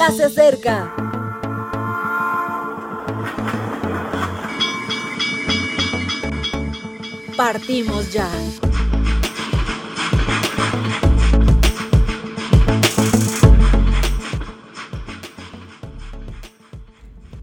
[0.00, 0.94] ya se acerca.
[7.36, 8.28] Partimos ya.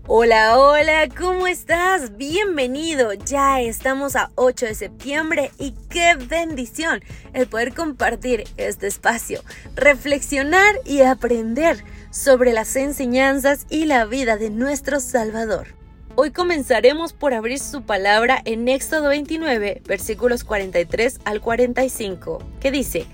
[0.10, 2.16] Hola, hola, ¿cómo estás?
[2.16, 3.12] Bienvenido.
[3.12, 7.02] Ya estamos a 8 de septiembre y qué bendición
[7.34, 9.42] el poder compartir este espacio,
[9.75, 15.75] reflexionar y aprender sobre las enseñanzas y la vida de nuestro Salvador.
[16.16, 23.08] Hoy comenzaremos por abrir su palabra en Éxodo 29, versículos 43 al 45, que dice,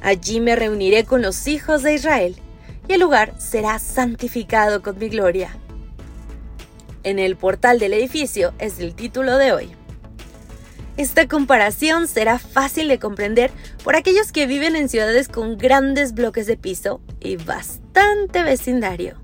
[0.00, 2.36] Allí me reuniré con los hijos de Israel,
[2.86, 5.58] y el lugar será santificado con mi gloria
[7.06, 9.70] en el portal del edificio es el título de hoy.
[10.96, 13.52] Esta comparación será fácil de comprender
[13.84, 19.20] por aquellos que viven en ciudades con grandes bloques de piso y bastante vecindario.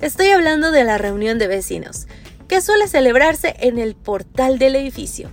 [0.00, 2.06] Estoy hablando de la reunión de vecinos,
[2.48, 5.28] que suele celebrarse en el portal del edificio.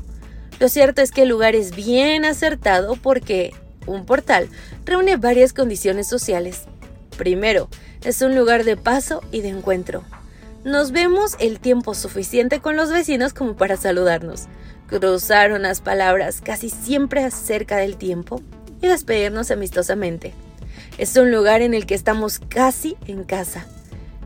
[0.59, 3.53] Lo cierto es que el lugar es bien acertado porque
[3.85, 4.49] un portal
[4.83, 6.63] reúne varias condiciones sociales.
[7.17, 7.69] Primero,
[8.03, 10.03] es un lugar de paso y de encuentro.
[10.69, 14.45] Nos vemos el tiempo suficiente con los vecinos como para saludarnos,
[14.85, 18.43] cruzar unas palabras casi siempre acerca del tiempo
[18.79, 20.31] y despedirnos amistosamente.
[20.99, 23.65] Es un lugar en el que estamos casi en casa.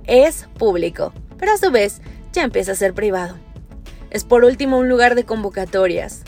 [0.04, 2.02] Es público, pero a su vez
[2.34, 3.38] ya empieza a ser privado.
[4.10, 6.24] Es por último un lugar de convocatorias.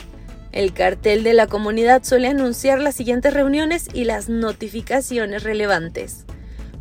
[0.54, 6.24] El cartel de la comunidad suele anunciar las siguientes reuniones y las notificaciones relevantes.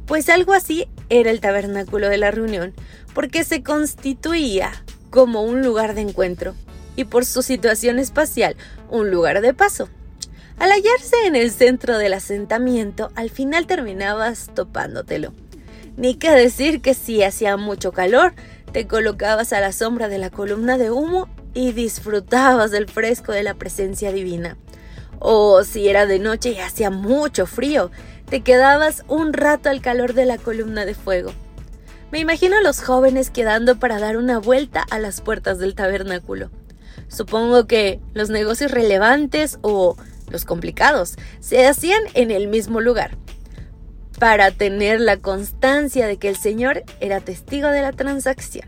[0.07, 2.75] Pues algo así era el tabernáculo de la reunión,
[3.15, 4.73] porque se constituía
[5.11, 6.55] como un lugar de encuentro
[6.97, 8.57] y por su situación espacial
[8.91, 9.89] un lugar de paso.
[10.59, 15.33] Al hallarse en el centro del asentamiento, al final terminabas topándotelo.
[15.97, 18.35] Ni que decir que si hacía mucho calor,
[18.73, 23.43] te colocabas a la sombra de la columna de humo y disfrutabas del fresco de
[23.43, 24.57] la presencia divina.
[25.19, 27.91] O si era de noche y hacía mucho frío,
[28.35, 31.31] te quedabas un rato al calor de la columna de fuego.
[32.11, 36.51] Me imagino a los jóvenes quedando para dar una vuelta a las puertas del tabernáculo.
[37.07, 39.97] Supongo que los negocios relevantes o
[40.31, 43.17] los complicados se hacían en el mismo lugar,
[44.19, 48.67] para tener la constancia de que el Señor era testigo de la transacción.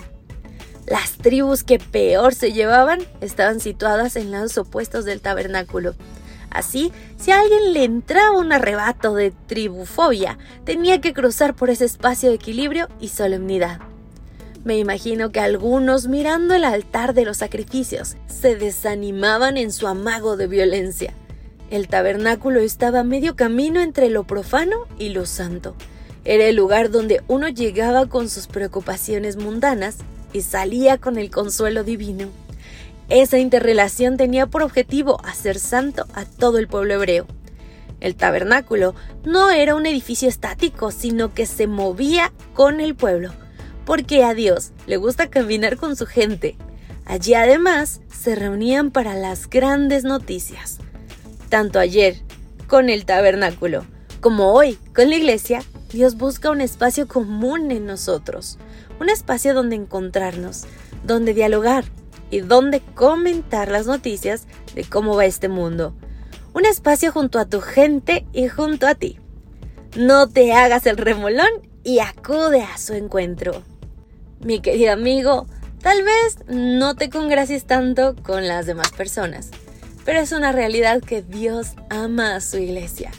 [0.87, 5.97] Las tribus que peor se llevaban estaban situadas en lados opuestos del tabernáculo,
[6.51, 11.85] Así, si a alguien le entraba un arrebato de tribufobia, tenía que cruzar por ese
[11.85, 13.81] espacio de equilibrio y solemnidad.
[14.65, 20.37] Me imagino que algunos, mirando el altar de los sacrificios, se desanimaban en su amago
[20.37, 21.15] de violencia.
[21.71, 25.75] El tabernáculo estaba medio camino entre lo profano y lo santo.
[26.25, 29.99] Era el lugar donde uno llegaba con sus preocupaciones mundanas
[30.33, 32.29] y salía con el consuelo divino.
[33.09, 37.27] Esa interrelación tenía por objetivo hacer santo a todo el pueblo hebreo.
[38.01, 38.95] El tabernáculo
[39.25, 43.33] no era un edificio estático, sino que se movía con el pueblo,
[43.85, 46.57] porque a Dios le gusta caminar con su gente.
[47.05, 50.79] Allí además se reunían para las grandes noticias.
[51.49, 52.17] Tanto ayer
[52.67, 53.87] con el tabernáculo
[54.21, 55.63] como hoy con la iglesia,
[55.93, 58.59] Dios busca un espacio común en nosotros,
[58.99, 60.65] un espacio donde encontrarnos,
[61.05, 61.85] donde dialogar,
[62.37, 65.95] y donde comentar las noticias de cómo va este mundo.
[66.53, 69.19] Un espacio junto a tu gente y junto a ti.
[69.97, 71.49] No te hagas el remolón
[71.83, 73.63] y acude a su encuentro.
[74.41, 75.47] Mi querido amigo,
[75.81, 79.49] tal vez no te congracies tanto con las demás personas,
[80.05, 83.13] pero es una realidad que Dios ama a su iglesia.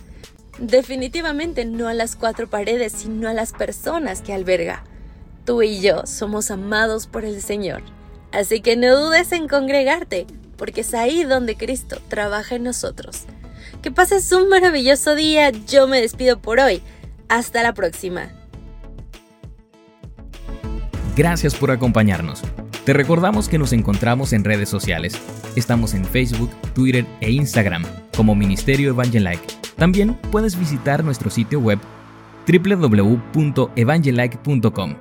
[0.59, 4.83] Definitivamente no a las cuatro paredes, sino a las personas que alberga.
[5.43, 7.81] Tú y yo somos amados por el Señor
[8.31, 10.27] Así que no dudes en congregarte,
[10.57, 13.23] porque es ahí donde Cristo trabaja en nosotros.
[13.81, 16.81] Que pases un maravilloso día, yo me despido por hoy.
[17.29, 18.29] Hasta la próxima.
[21.15, 22.43] Gracias por acompañarnos.
[22.85, 25.19] Te recordamos que nos encontramos en redes sociales.
[25.55, 27.83] Estamos en Facebook, Twitter e Instagram
[28.15, 29.45] como Ministerio Evangelike.
[29.75, 31.79] También puedes visitar nuestro sitio web
[32.47, 34.95] www.evangelike.com.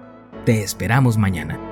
[0.45, 1.66] Te esperamos mañana.